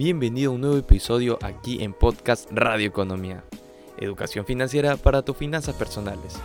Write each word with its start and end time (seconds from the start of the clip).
Bienvenido 0.00 0.50
a 0.50 0.54
un 0.54 0.62
nuevo 0.62 0.78
episodio 0.78 1.38
aquí 1.42 1.84
en 1.84 1.92
Podcast 1.92 2.50
Radio 2.50 2.86
Economía, 2.86 3.44
educación 3.98 4.46
financiera 4.46 4.96
para 4.96 5.20
tus 5.20 5.36
finanzas 5.36 5.74
personales. 5.74 6.40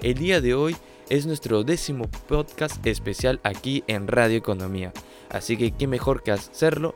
El 0.00 0.14
día 0.14 0.40
de 0.40 0.54
hoy 0.54 0.74
es 1.10 1.26
nuestro 1.26 1.62
décimo 1.62 2.08
podcast 2.26 2.86
especial 2.86 3.38
aquí 3.42 3.84
en 3.86 4.08
Radio 4.08 4.38
Economía, 4.38 4.94
así 5.28 5.58
que 5.58 5.72
qué 5.72 5.86
mejor 5.86 6.22
que 6.22 6.32
hacerlo 6.32 6.94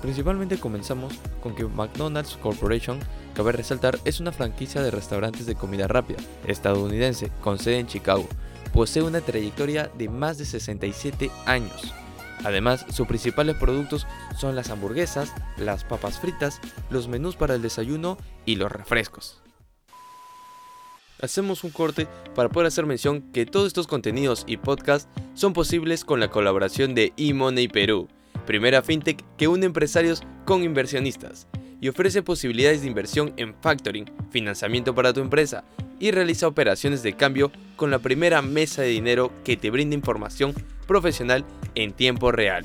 Principalmente 0.00 0.58
comenzamos 0.58 1.12
con 1.42 1.54
que 1.54 1.66
McDonald's 1.66 2.38
Corporation, 2.38 3.00
cabe 3.34 3.52
resaltar, 3.52 3.98
es 4.06 4.18
una 4.18 4.32
franquicia 4.32 4.80
de 4.80 4.90
restaurantes 4.90 5.44
de 5.44 5.54
comida 5.54 5.86
rápida 5.88 6.20
estadounidense 6.46 7.30
con 7.42 7.58
sede 7.58 7.80
en 7.80 7.86
Chicago 7.86 8.26
posee 8.72 9.02
una 9.02 9.20
trayectoria 9.20 9.90
de 9.96 10.08
más 10.08 10.38
de 10.38 10.44
67 10.44 11.30
años. 11.46 11.94
Además, 12.44 12.86
sus 12.90 13.06
principales 13.06 13.56
productos 13.56 14.06
son 14.38 14.56
las 14.56 14.70
hamburguesas, 14.70 15.32
las 15.58 15.84
papas 15.84 16.18
fritas, 16.18 16.60
los 16.88 17.08
menús 17.08 17.36
para 17.36 17.54
el 17.54 17.62
desayuno 17.62 18.16
y 18.46 18.56
los 18.56 18.72
refrescos. 18.72 19.42
Hacemos 21.20 21.64
un 21.64 21.70
corte 21.70 22.08
para 22.34 22.48
poder 22.48 22.68
hacer 22.68 22.86
mención 22.86 23.20
que 23.32 23.44
todos 23.44 23.66
estos 23.66 23.86
contenidos 23.86 24.44
y 24.46 24.56
podcasts 24.56 25.08
son 25.34 25.52
posibles 25.52 26.04
con 26.06 26.18
la 26.18 26.30
colaboración 26.30 26.94
de 26.94 27.12
eMoney 27.18 27.68
Perú, 27.68 28.08
primera 28.46 28.80
fintech 28.80 29.22
que 29.36 29.48
une 29.48 29.66
empresarios 29.66 30.22
con 30.46 30.64
inversionistas 30.64 31.46
y 31.80 31.88
ofrece 31.88 32.22
posibilidades 32.22 32.82
de 32.82 32.88
inversión 32.88 33.32
en 33.36 33.54
factoring, 33.54 34.10
financiamiento 34.30 34.94
para 34.94 35.12
tu 35.12 35.20
empresa, 35.20 35.64
y 35.98 36.10
realiza 36.10 36.46
operaciones 36.46 37.02
de 37.02 37.14
cambio 37.14 37.50
con 37.76 37.90
la 37.90 37.98
primera 37.98 38.42
mesa 38.42 38.82
de 38.82 38.88
dinero 38.88 39.32
que 39.44 39.56
te 39.56 39.70
brinda 39.70 39.94
información 39.94 40.54
profesional 40.86 41.44
en 41.74 41.92
tiempo 41.92 42.32
real. 42.32 42.64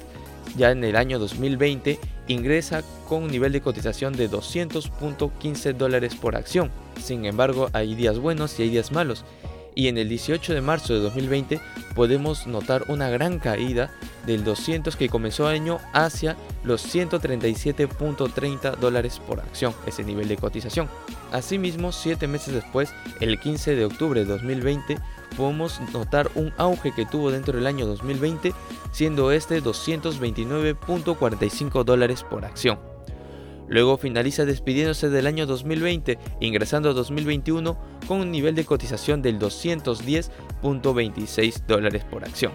ya 0.55 0.71
en 0.71 0.83
el 0.83 0.95
año 0.95 1.19
2020 1.19 1.99
ingresa 2.27 2.83
con 3.07 3.23
un 3.23 3.31
nivel 3.31 3.51
de 3.51 3.61
cotización 3.61 4.13
de 4.13 4.29
200.15 4.29 5.73
dólares 5.73 6.15
por 6.15 6.35
acción. 6.35 6.71
Sin 7.01 7.25
embargo, 7.25 7.69
hay 7.73 7.95
días 7.95 8.19
buenos 8.19 8.59
y 8.59 8.63
hay 8.63 8.69
días 8.69 8.91
malos. 8.91 9.25
Y 9.75 9.87
en 9.87 9.97
el 9.97 10.07
18 10.07 10.53
de 10.53 10.61
marzo 10.61 10.93
de 10.93 10.99
2020 10.99 11.59
podemos 11.95 12.45
notar 12.45 12.83
una 12.89 13.09
gran 13.09 13.39
caída 13.39 13.91
del 14.25 14.43
200 14.43 14.95
que 14.95 15.09
comenzó 15.09 15.49
el 15.49 15.61
año 15.61 15.79
hacia 15.93 16.35
los 16.63 16.83
137.30 16.93 18.77
dólares 18.77 19.19
por 19.25 19.39
acción, 19.39 19.73
ese 19.85 20.03
nivel 20.03 20.27
de 20.27 20.37
cotización. 20.37 20.89
Asimismo, 21.31 21.91
7 21.91 22.27
meses 22.27 22.53
después, 22.53 22.93
el 23.19 23.39
15 23.39 23.75
de 23.75 23.85
octubre 23.85 24.19
de 24.21 24.27
2020, 24.27 24.99
podemos 25.35 25.81
notar 25.91 26.29
un 26.35 26.53
auge 26.57 26.93
que 26.93 27.05
tuvo 27.05 27.31
dentro 27.31 27.57
del 27.57 27.67
año 27.67 27.85
2020, 27.85 28.53
siendo 28.91 29.31
este 29.31 29.61
229.45 29.61 31.83
dólares 31.83 32.23
por 32.23 32.45
acción. 32.45 32.79
Luego 33.67 33.97
finaliza 33.97 34.45
despidiéndose 34.45 35.09
del 35.09 35.25
año 35.25 35.45
2020, 35.45 36.19
ingresando 36.41 36.89
a 36.89 36.93
2021 36.93 37.77
con 38.07 38.19
un 38.19 38.31
nivel 38.31 38.55
de 38.55 38.65
cotización 38.65 39.21
del 39.21 39.39
210.26 39.39 41.65
dólares 41.65 42.03
por 42.03 42.23
acción. 42.23 42.51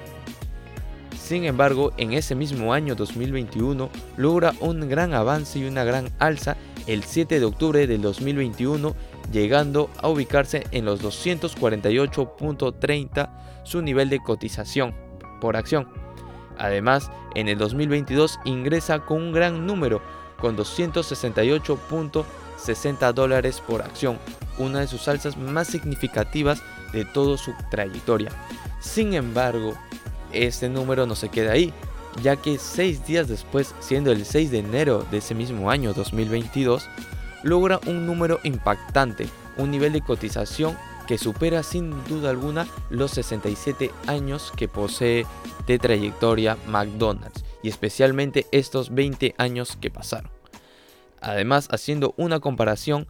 Sin 1.28 1.44
embargo, 1.44 1.92
en 1.98 2.14
ese 2.14 2.34
mismo 2.34 2.72
año 2.72 2.94
2021 2.94 3.90
logra 4.16 4.54
un 4.60 4.88
gran 4.88 5.12
avance 5.12 5.58
y 5.58 5.66
una 5.66 5.84
gran 5.84 6.08
alza 6.18 6.56
el 6.86 7.04
7 7.04 7.38
de 7.38 7.44
octubre 7.44 7.86
del 7.86 8.00
2021 8.00 8.96
llegando 9.30 9.90
a 9.98 10.08
ubicarse 10.08 10.64
en 10.70 10.86
los 10.86 11.02
248.30 11.02 13.28
su 13.62 13.82
nivel 13.82 14.08
de 14.08 14.20
cotización 14.20 14.94
por 15.38 15.58
acción. 15.58 15.86
Además, 16.56 17.10
en 17.34 17.48
el 17.48 17.58
2022 17.58 18.40
ingresa 18.46 19.00
con 19.00 19.20
un 19.20 19.32
gran 19.32 19.66
número, 19.66 20.00
con 20.40 20.56
268.60 20.56 23.12
dólares 23.12 23.62
por 23.66 23.82
acción, 23.82 24.18
una 24.56 24.80
de 24.80 24.86
sus 24.86 25.06
alzas 25.08 25.36
más 25.36 25.68
significativas 25.68 26.62
de 26.94 27.04
toda 27.04 27.36
su 27.36 27.52
trayectoria. 27.70 28.30
Sin 28.80 29.12
embargo, 29.12 29.74
este 30.32 30.68
número 30.68 31.06
no 31.06 31.14
se 31.14 31.28
queda 31.28 31.52
ahí, 31.52 31.72
ya 32.22 32.36
que 32.36 32.58
seis 32.58 33.06
días 33.06 33.28
después, 33.28 33.74
siendo 33.80 34.12
el 34.12 34.24
6 34.24 34.50
de 34.50 34.58
enero 34.58 35.06
de 35.10 35.18
ese 35.18 35.34
mismo 35.34 35.70
año 35.70 35.94
2022, 35.94 36.88
logra 37.42 37.80
un 37.86 38.06
número 38.06 38.40
impactante, 38.42 39.28
un 39.56 39.70
nivel 39.70 39.92
de 39.92 40.00
cotización 40.00 40.76
que 41.06 41.18
supera 41.18 41.62
sin 41.62 42.04
duda 42.04 42.30
alguna 42.30 42.66
los 42.90 43.12
67 43.12 43.90
años 44.06 44.52
que 44.56 44.68
posee 44.68 45.24
de 45.66 45.78
trayectoria 45.78 46.58
McDonald's 46.66 47.44
y 47.62 47.68
especialmente 47.68 48.46
estos 48.52 48.94
20 48.94 49.34
años 49.38 49.78
que 49.80 49.90
pasaron. 49.90 50.30
Además, 51.20 51.68
haciendo 51.70 52.14
una 52.16 52.40
comparación, 52.40 53.08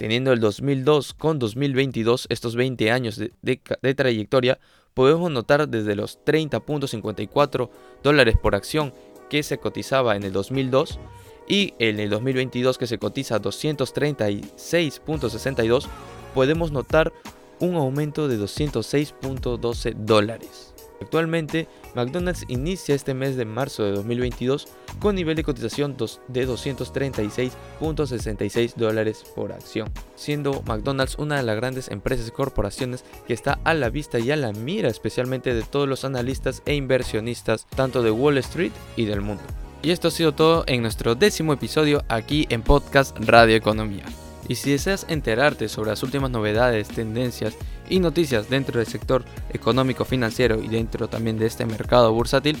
teniendo 0.00 0.32
el 0.32 0.40
2002 0.40 1.12
con 1.12 1.38
2022, 1.38 2.26
estos 2.30 2.56
20 2.56 2.90
años 2.90 3.18
de, 3.18 3.94
trayectoria, 3.94 4.58
podemos 4.94 5.30
notar 5.30 5.68
desde 5.68 5.94
los 5.94 6.18
30.54 6.24 7.68
dólares 8.02 8.36
por 8.42 8.54
acción 8.54 8.94
que 9.28 9.42
se 9.42 9.58
cotizaba 9.58 10.16
en 10.16 10.22
el 10.22 10.32
2002 10.32 10.98
y 11.46 11.74
en 11.78 12.00
el 12.00 12.08
2022 12.08 12.78
que 12.78 12.86
se 12.86 12.96
cotiza 12.96 13.42
236.62 13.42 15.86
podemos 16.34 16.72
notar 16.72 17.12
un 17.58 17.74
aumento 17.74 18.26
de 18.26 18.38
206.12 18.38 19.94
dólares. 19.96 20.72
Actualmente, 21.00 21.66
McDonald's 21.94 22.44
inicia 22.48 22.94
este 22.94 23.14
mes 23.14 23.36
de 23.36 23.44
marzo 23.44 23.84
de 23.84 23.92
2022 23.92 24.66
con 24.98 25.14
nivel 25.14 25.36
de 25.36 25.44
cotización 25.44 25.96
de 25.96 26.46
236.66 26.46 28.74
dólares 28.74 29.24
por 29.34 29.52
acción, 29.52 29.90
siendo 30.14 30.62
McDonald's 30.66 31.16
una 31.18 31.38
de 31.38 31.42
las 31.42 31.56
grandes 31.56 31.88
empresas 31.88 32.28
y 32.28 32.32
corporaciones 32.32 33.04
que 33.26 33.32
está 33.32 33.58
a 33.64 33.72
la 33.74 33.88
vista 33.88 34.18
y 34.18 34.30
a 34.30 34.36
la 34.36 34.52
mira 34.52 34.88
especialmente 34.88 35.54
de 35.54 35.62
todos 35.62 35.88
los 35.88 36.04
analistas 36.04 36.62
e 36.66 36.74
inversionistas 36.74 37.66
tanto 37.74 38.02
de 38.02 38.10
Wall 38.10 38.36
Street 38.38 38.72
y 38.96 39.06
del 39.06 39.22
mundo. 39.22 39.42
Y 39.82 39.92
esto 39.92 40.08
ha 40.08 40.10
sido 40.10 40.32
todo 40.32 40.64
en 40.66 40.82
nuestro 40.82 41.14
décimo 41.14 41.54
episodio 41.54 42.04
aquí 42.08 42.46
en 42.50 42.60
Podcast 42.62 43.16
Radio 43.20 43.56
Economía. 43.56 44.04
Y 44.48 44.56
si 44.56 44.72
deseas 44.72 45.06
enterarte 45.08 45.68
sobre 45.68 45.90
las 45.90 46.02
últimas 46.02 46.30
novedades, 46.30 46.88
tendencias 46.88 47.54
y 47.88 48.00
noticias 48.00 48.50
dentro 48.50 48.78
del 48.78 48.86
sector 48.86 49.24
económico 49.50 50.04
financiero 50.04 50.62
y 50.62 50.68
dentro 50.68 51.08
también 51.08 51.38
de 51.38 51.46
este 51.46 51.66
mercado 51.66 52.12
bursátil, 52.12 52.58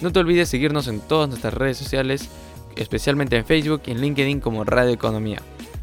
no 0.00 0.12
te 0.12 0.20
olvides 0.20 0.48
seguirnos 0.48 0.88
en 0.88 1.00
todas 1.00 1.28
nuestras 1.28 1.54
redes 1.54 1.78
sociales, 1.78 2.28
especialmente 2.76 3.36
en 3.36 3.44
Facebook 3.44 3.82
y 3.86 3.92
en 3.92 4.00
LinkedIn 4.00 4.40
como 4.40 4.64
Radio 4.64 4.92
Economía. 4.92 5.40